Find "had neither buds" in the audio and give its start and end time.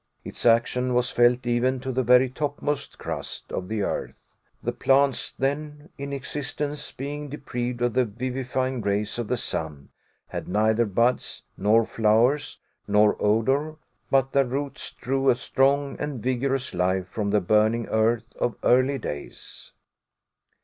10.29-11.43